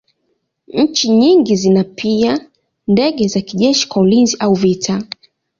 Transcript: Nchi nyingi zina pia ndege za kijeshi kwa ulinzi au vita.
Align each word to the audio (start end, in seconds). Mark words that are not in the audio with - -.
Nchi 0.67 1.09
nyingi 1.09 1.55
zina 1.55 1.83
pia 1.83 2.47
ndege 2.87 3.27
za 3.27 3.41
kijeshi 3.41 3.87
kwa 3.87 4.01
ulinzi 4.01 4.37
au 4.39 4.53
vita. 4.53 5.03